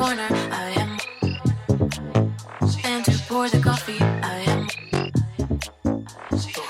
corner, 0.00 0.28
I 0.50 0.66
am. 0.82 0.90
And 2.84 3.04
to 3.04 3.12
pour 3.28 3.50
the 3.50 3.60
coffee, 3.60 4.00
I 4.00 4.36
am. 4.52 4.66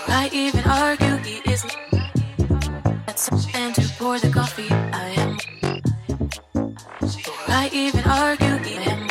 I 0.09 0.29
even 0.33 0.65
argue, 0.65 1.17
he 1.19 1.37
isn't. 1.49 1.77
And 3.55 3.73
to 3.77 3.83
pour 3.99 4.19
the 4.19 4.31
coffee, 4.35 4.71
I 5.05 5.07
am. 5.23 5.39
I 7.47 7.71
even 7.73 8.05
argue, 8.05 8.57
he 8.67 8.75
am. 8.93 9.03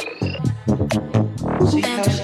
And 1.89 2.03
to 2.03 2.18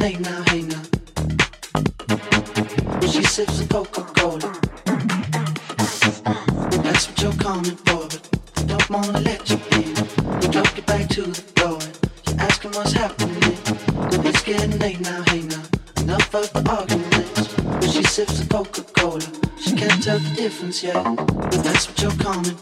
hey 0.00 0.16
now, 0.18 0.42
hey 0.48 0.62
now. 0.62 0.82
She 3.02 3.22
sips 3.22 3.60
a 3.60 3.68
Coca 3.68 4.02
Cola. 4.16 4.50
That's 6.82 7.08
what 7.08 7.20
you're 7.20 7.32
coming 7.34 7.76
for, 7.84 8.08
but 8.08 8.28
I 8.56 8.62
don't 8.64 8.90
wanna 8.90 9.20
let 9.20 9.50
you 9.50 9.58
in. 9.72 9.94
We 10.40 10.48
drop 10.48 10.74
you 10.76 10.82
back 10.82 11.08
to 11.10 11.22
the 11.22 11.42
door, 11.54 11.78
and 11.80 11.98
you're 12.26 12.40
asking 12.40 12.72
what's 12.72 12.92
happening. 12.92 13.58
It's 14.26 14.42
getting 14.42 14.78
late 14.78 15.00
now, 15.00 15.22
hey 15.28 15.42
now. 15.42 15.62
Enough 15.98 16.34
of 16.34 16.52
the 16.52 16.70
arguments. 16.70 17.54
But 17.54 17.90
she 17.90 18.02
sips 18.04 18.40
a 18.42 18.46
Coca 18.48 18.82
Cola. 18.82 19.20
She 19.60 19.76
can't 19.76 20.02
tell 20.02 20.18
the 20.18 20.34
difference 20.34 20.82
yet. 20.82 21.04
That's 21.62 21.88
what 21.88 22.00
you're 22.00 22.18
coming 22.24 22.59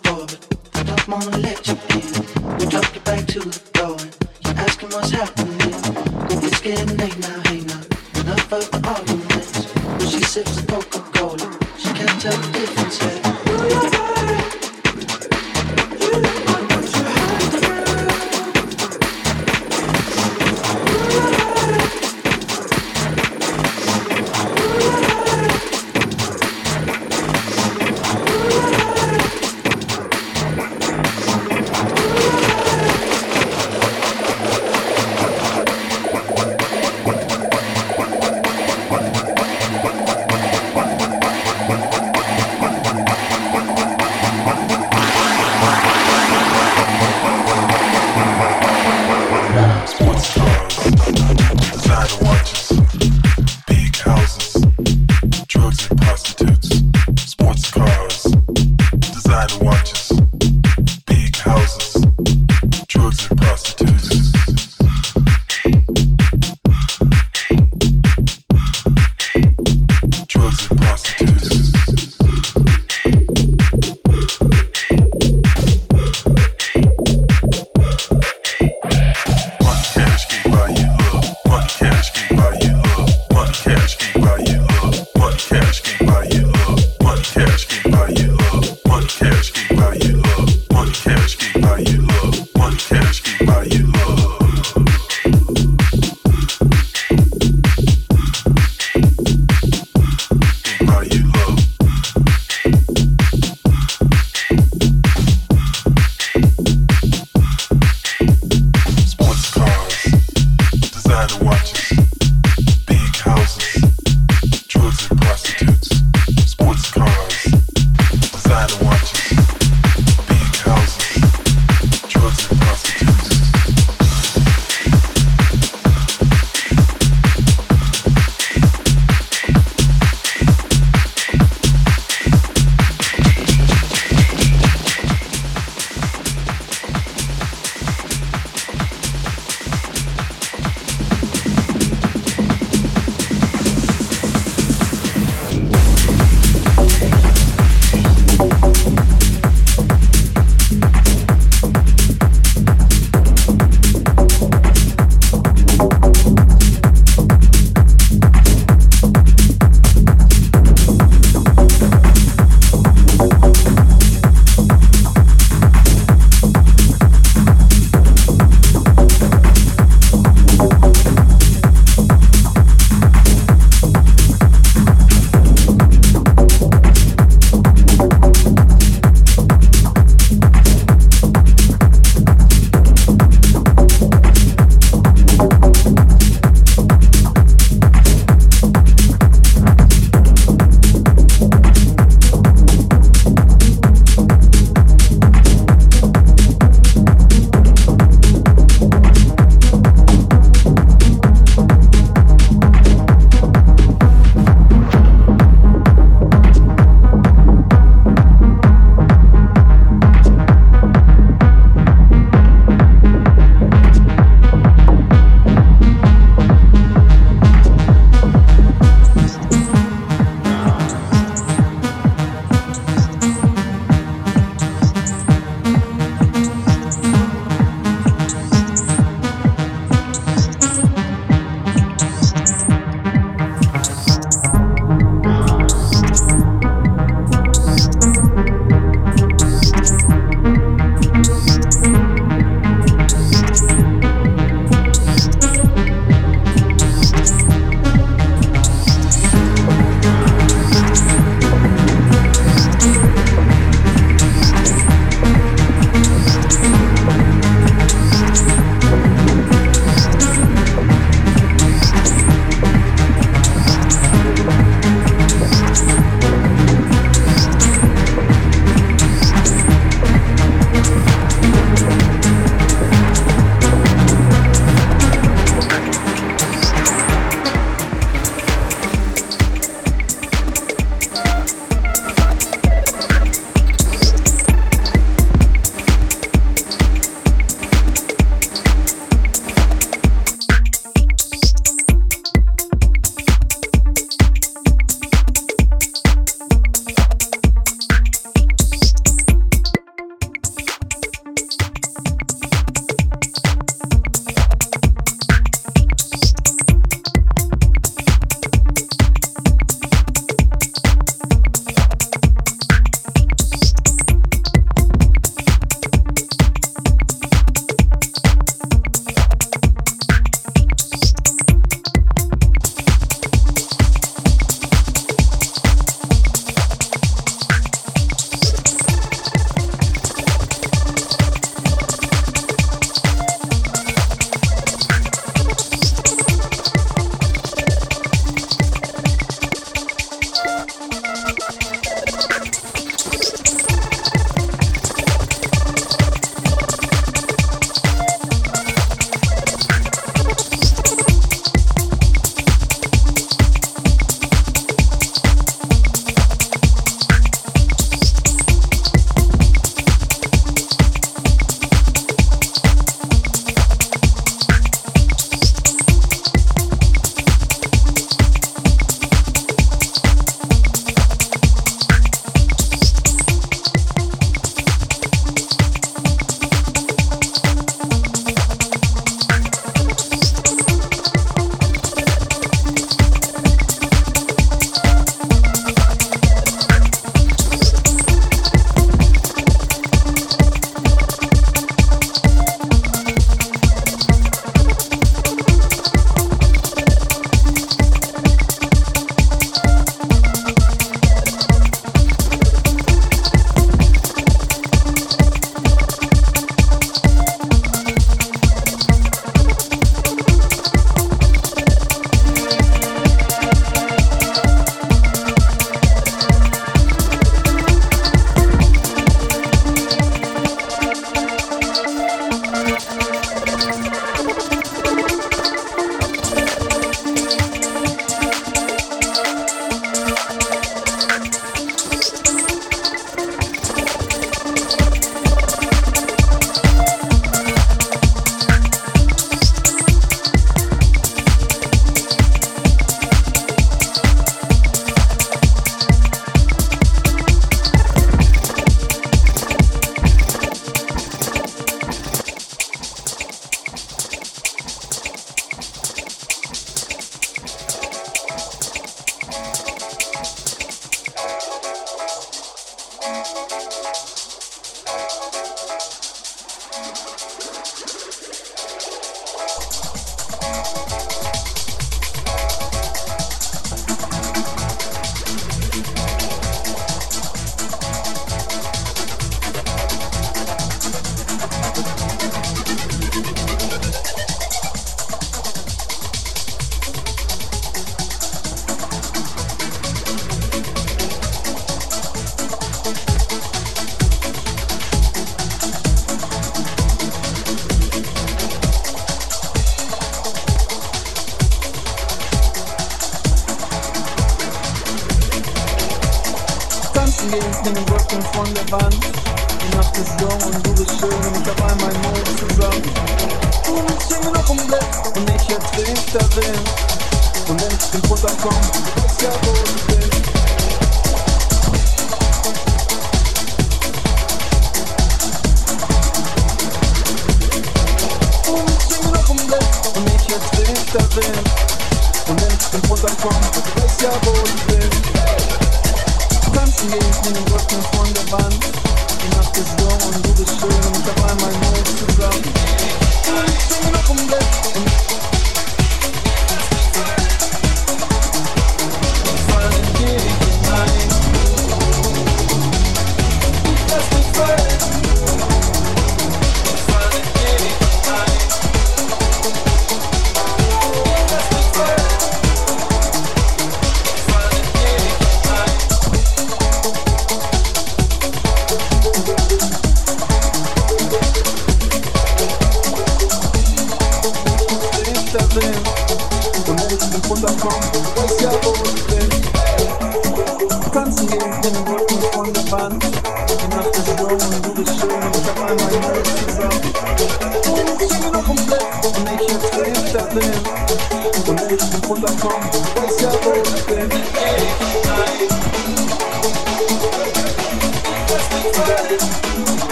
doesn't, 516.12 517.50
und 517.50 517.60
wenn 517.60 517.76
es 517.76 517.90
den 517.90 518.02
Grund 518.02 518.20
kommt, 518.40 518.76
ist 519.06 519.22
ja 519.22 519.30
wohl. 519.30 519.77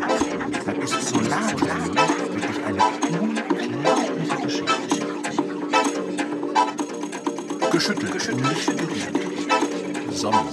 Da 0.00 0.72
ist 0.72 1.08
Solarthermie 1.08 1.96
wirklich 2.32 2.64
eine 2.64 2.82
unglaubliche 3.20 4.36
Geschichte. 4.42 5.06
Geschüttelt, 7.70 8.12
geschüttelt, 8.12 8.48
nicht 8.48 8.66
gerührt. 8.66 10.12
Sommer. 10.12 10.44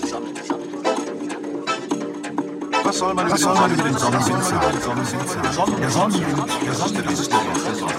Was 2.84 2.98
soll 2.98 3.14
man, 3.14 3.30
was 3.30 3.42
soll 3.42 3.56
man 3.56 3.74
über 3.74 3.84
den 3.84 3.98
Sonnenwind 3.98 4.44
sagen? 4.44 4.72
Der 4.74 4.82
Sonnenwind, 4.82 5.44
der 5.44 5.90
Sonnenwind, 5.90 6.38
der 6.66 6.74
Sonnenwind 6.74 7.20
ist 7.20 7.32
der 7.32 7.76
Sonnenwind. 7.76 7.97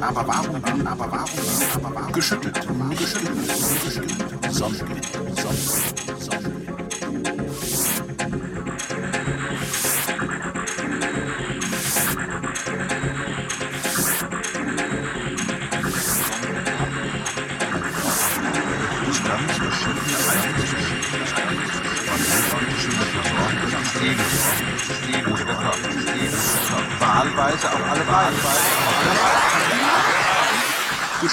aber 0.00 0.26
warum, 0.26 0.56
aber 0.86 1.10
warum, 1.10 1.28
aber 1.74 1.94
warum, 1.94 2.12
geschüttelt, 2.12 2.54
geschüttelt, 2.98 3.84
geschüttelt, 3.84 4.54
Sonne, 4.54 4.76
Sonne, 4.76 5.56
Sonne. 6.18 6.66
Wahlweise 26.98 27.72
auf 27.72 27.90
alle 27.90 28.06
Wahlweise. 28.06 28.55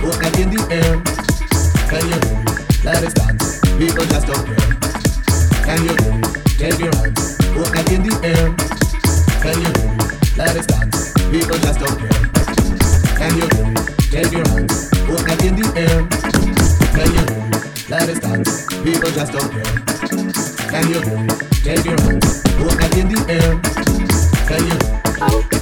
Put 0.00 0.38
in 0.38 0.50
the 0.50 0.60
air. 0.70 1.02
Can 1.88 2.04
you 2.08 2.18
do 2.20 2.30
it? 2.36 2.84
Let 2.84 3.02
us 3.04 3.12
dance. 3.14 3.60
People 3.78 4.04
just 4.06 4.26
don't 4.26 4.46
care. 4.46 4.76
Can 5.64 5.82
you 5.84 5.96
do 5.96 6.10
it? 6.14 6.36
Take 6.58 6.78
your 6.78 6.92
in 7.94 8.02
the 8.02 8.14
air. 8.22 8.54
Can 9.42 9.60
you 9.60 9.70
do 9.72 9.82
it? 9.90 10.36
Let 10.36 10.56
us 10.56 10.66
dance. 10.66 11.12
People 11.30 11.58
just 11.58 11.78
don't 11.80 11.98
care. 11.98 12.26
Can 13.16 13.36
you 13.36 13.48
do 13.48 13.62
it? 13.66 13.86
Take 14.10 14.32
your 14.32 14.46
in 15.46 15.56
the 15.56 15.66
air. 15.76 16.06
Can 16.94 17.08
you 17.14 17.24
do 17.26 17.34
it? 17.34 17.90
Let 17.90 18.08
us 18.08 18.18
dance. 18.20 18.66
People 18.82 19.10
just 19.10 19.32
don't 19.32 19.50
care. 19.50 19.62
Can 20.70 20.88
you 20.88 21.00
do 21.02 21.12
it? 21.22 21.40
Take 21.64 21.84
your 21.84 22.00
hands. 22.00 22.42
Put 22.56 22.78
them 22.78 22.92
in 23.00 23.08
the 23.08 23.18
air. 23.28 23.60
Can 24.46 24.66
you? 24.66 24.78
Oh. 25.20 25.55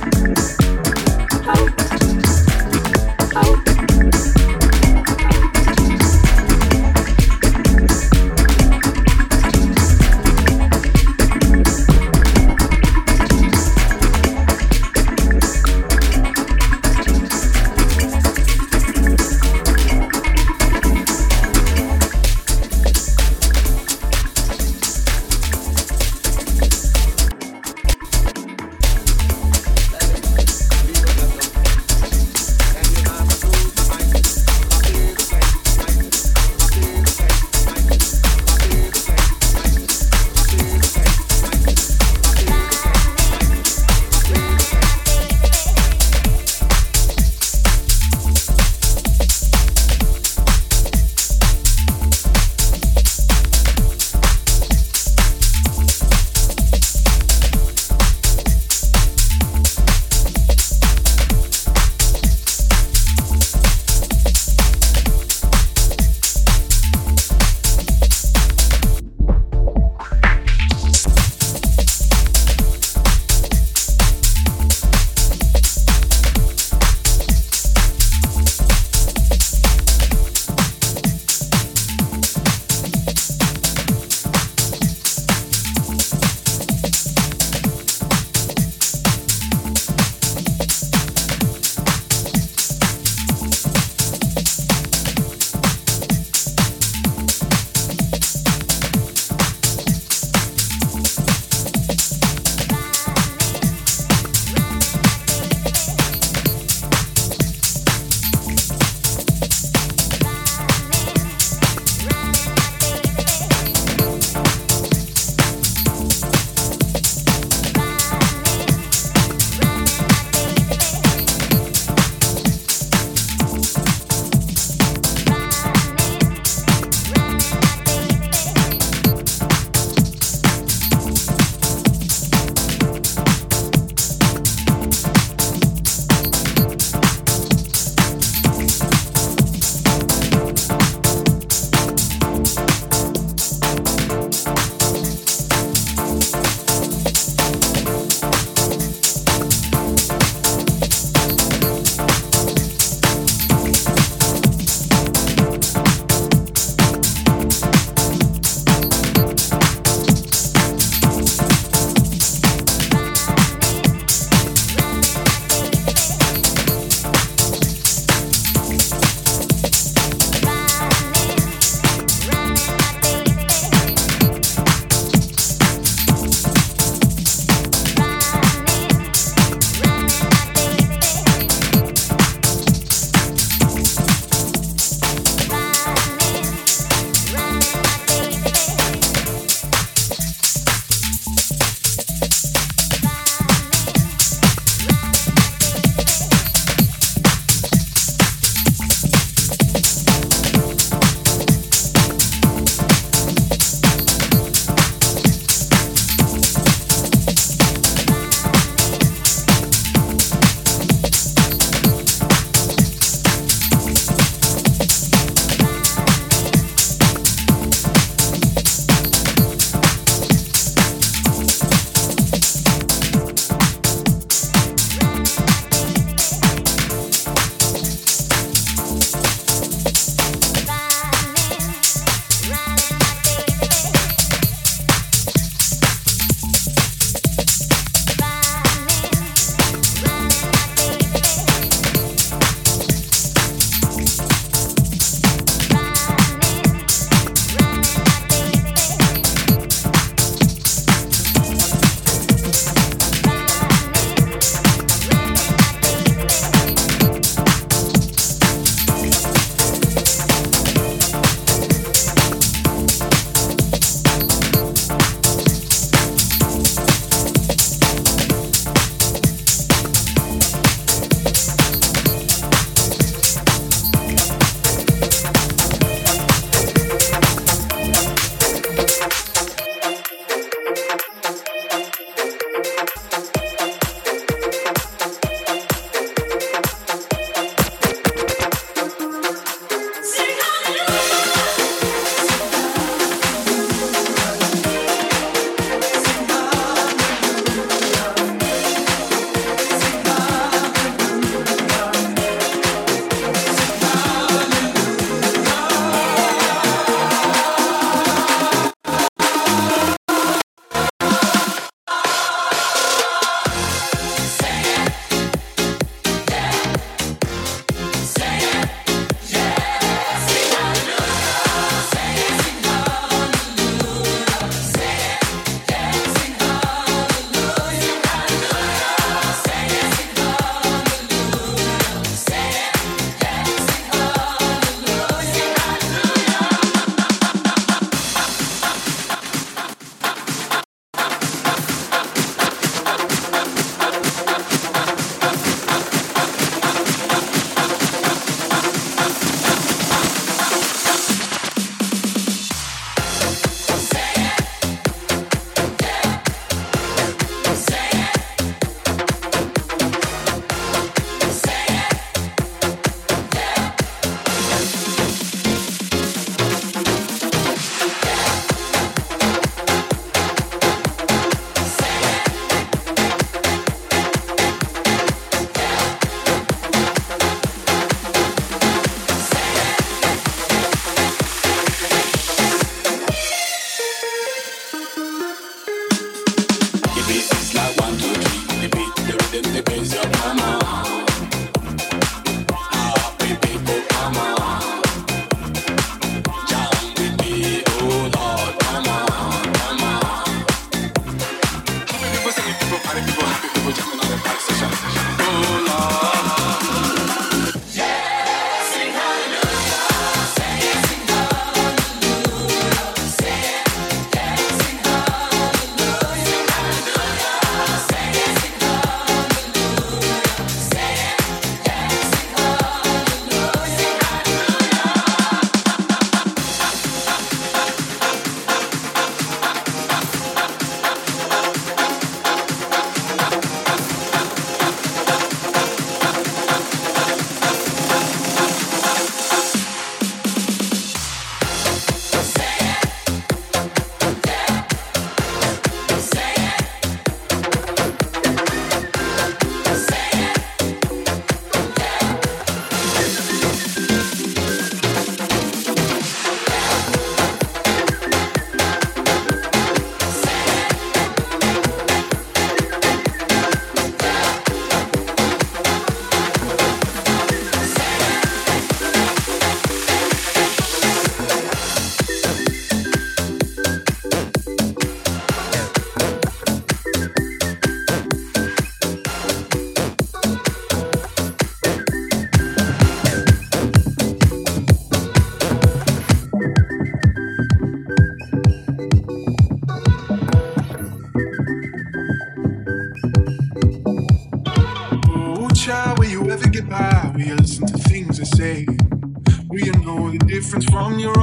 Cause 500.53 501.14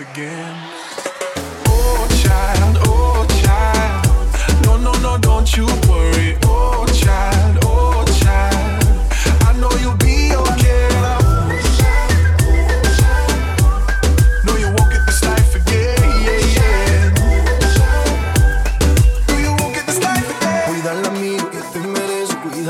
again. 0.00 0.49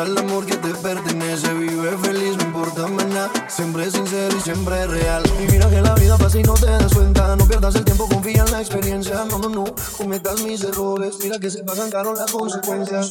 El 0.04 0.18
amor 0.18 0.46
que 0.46 0.56
te 0.56 0.68
pertenece. 0.74 1.52
Vive 1.54 1.96
feliz, 1.98 2.36
no 2.36 2.44
importa 2.44 2.88
nada. 2.88 3.30
Siempre 3.48 3.90
sincero 3.90 4.36
y 4.36 4.40
siempre 4.40 4.86
real. 4.86 5.22
Y 5.40 5.50
mira 5.50 5.68
que 5.68 5.80
la 5.80 5.96
si 6.30 6.42
no 6.42 6.54
te 6.54 6.66
das 6.66 6.94
cuenta. 6.94 7.36
No 7.36 7.46
pierdas 7.46 7.74
el 7.74 7.84
tiempo, 7.84 8.08
confía 8.08 8.44
en 8.44 8.52
la 8.52 8.60
experiencia. 8.60 9.24
No, 9.24 9.38
no, 9.38 9.48
no, 9.48 9.64
cometas 9.96 10.40
mis 10.42 10.62
errores. 10.62 11.16
Mira 11.22 11.38
que 11.38 11.50
se 11.50 11.64
pasan 11.64 11.90
caro 11.90 12.14
las 12.14 12.30
consecuencias. 12.30 13.10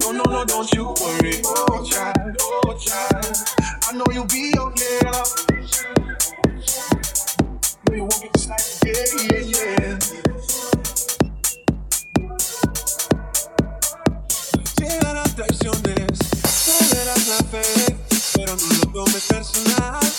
No, 0.00 0.12
no, 0.12 0.22
no, 0.24 0.44
don't 0.44 0.70
you 0.74 0.84
worry. 0.84 1.42
Oh, 1.44 1.82
child, 1.84 2.36
oh, 2.40 2.74
child. 2.78 3.36
I 3.88 3.92
know 3.92 4.04
you'll 4.12 4.26
be 4.26 4.52
okay. 4.58 5.00
No, 7.88 7.94
you 7.94 8.02
won't 8.02 8.22
get 8.22 8.34
again, 8.82 9.30
yeah, 9.30 9.38
yeah. 9.40 9.85
Traiciones, 15.36 16.18
verás 16.92 17.28
la 17.28 17.36
fe. 17.50 17.96
pero 18.34 18.56
no 18.56 18.66
lo 18.78 18.92
tomes 18.92 19.24
personal. 19.24 20.15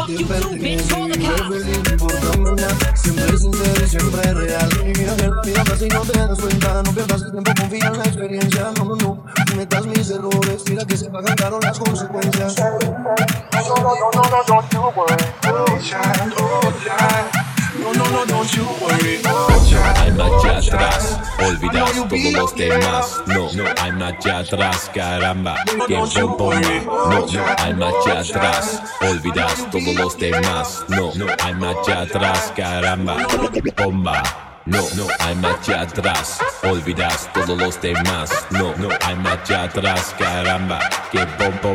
Fuck 0.00 0.08
you 0.08 0.24
too, 0.24 0.56
bitch. 0.56 0.80
Siempre 2.94 3.36
sincero 3.36 3.86
siempre 3.86 4.32
real. 4.32 4.68
Mira 4.86 5.14
no 5.14 5.42
te 5.42 5.52
das. 5.52 6.38
No 6.84 6.92
pierdas 6.94 7.22
el 7.22 7.30
tiempo, 7.32 7.52
confía 7.60 7.86
en 7.86 7.98
la 7.98 8.04
experiencia. 8.04 8.72
No, 8.78 8.84
no, 8.84 8.96
no. 8.96 9.24
Metas 9.56 9.86
mis 9.86 10.10
errores. 10.10 10.62
Mira 10.70 10.86
que 10.86 10.96
se 10.96 11.10
pagan 11.10 11.36
caro 11.36 11.60
las 11.60 11.78
consecuencias. 11.78 12.56
No, 12.56 12.66
no, 13.68 13.76
no, 13.76 14.10
no, 14.10 14.22
no, 14.22 14.42
no, 14.48 14.62
no, 14.62 14.62
no, 14.72 14.90
no, 14.90 15.10
no, 15.42 15.76
no, 16.26 16.62
no, 16.62 17.49
Oh, 17.82 19.66
child. 19.68 19.96
Hay 19.96 20.12
marcha 20.12 20.58
atrás, 20.58 21.18
olvidas 21.38 21.92
todos 22.08 22.32
los 22.32 22.54
demás. 22.54 23.22
No, 23.26 23.50
no 23.52 23.64
marcha 23.98 24.38
atrás, 24.38 24.90
caramba. 24.94 25.56
No, 25.88 26.06
no 26.06 27.44
hay 27.58 27.74
marcha 27.74 28.20
atrás, 28.20 28.82
olvidas 29.00 29.70
todos 29.70 29.94
los 29.94 30.18
demás. 30.18 30.84
No, 30.88 31.12
no 31.14 31.26
hay 31.42 31.54
marcha 31.54 32.02
atrás, 32.02 32.52
caramba. 32.56 33.16
Bomba. 33.76 34.22
No, 34.66 34.82
no 34.94 35.06
hay 35.20 35.34
marcha 35.36 35.80
atrás, 35.80 36.38
olvidas 36.62 37.28
todos 37.32 37.58
los 37.58 37.80
demás. 37.80 38.30
No, 38.50 38.74
no 38.76 38.88
hay 39.04 39.16
marcha 39.16 39.64
atrás, 39.64 40.14
caramba. 40.18 40.78
Que 41.10 41.24
bom 41.38 41.74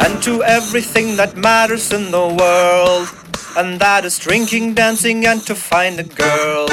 and 0.00 0.22
to 0.22 0.42
everything 0.42 1.16
that 1.16 1.36
matters 1.36 1.92
in 1.92 2.10
the 2.10 2.26
world. 2.26 3.08
And 3.56 3.80
that 3.80 4.04
is 4.04 4.18
drinking, 4.18 4.74
dancing, 4.74 5.26
and 5.26 5.42
to 5.46 5.54
find 5.54 5.98
a 5.98 6.04
girl. 6.04 6.68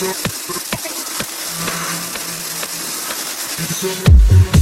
Thank 0.00 0.16
you. 4.54 4.59